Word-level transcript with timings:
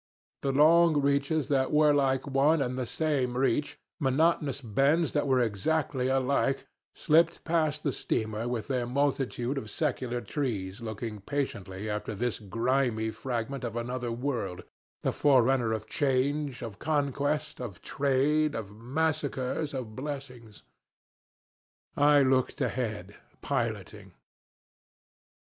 The 0.41 0.51
long 0.51 0.99
reaches 0.99 1.47
that 1.49 1.71
were 1.71 1.93
like 1.93 2.25
one 2.25 2.59
and 2.59 2.75
the 2.75 2.87
same 2.87 3.37
reach, 3.37 3.77
monotonous 3.99 4.59
bends 4.59 5.13
that 5.13 5.27
were 5.27 5.39
exactly 5.39 6.07
alike, 6.07 6.65
slipped 6.95 7.43
past 7.43 7.83
the 7.83 7.91
steamer 7.91 8.47
with 8.47 8.67
their 8.67 8.87
multitude 8.87 9.59
of 9.59 9.69
secular 9.69 10.19
trees 10.19 10.81
looking 10.81 11.21
patiently 11.21 11.87
after 11.87 12.15
this 12.15 12.39
grimy 12.39 13.11
fragment 13.11 13.63
of 13.63 13.75
another 13.75 14.11
world, 14.11 14.63
the 15.03 15.11
forerunner 15.11 15.71
of 15.71 15.85
change, 15.85 16.63
of 16.63 16.79
conquest, 16.79 17.61
of 17.61 17.79
trade, 17.83 18.55
of 18.55 18.75
massacres, 18.75 19.71
of 19.71 19.95
blessings. 19.95 20.63
I 21.95 22.23
looked 22.23 22.59
ahead 22.59 23.17
piloting. 23.43 24.13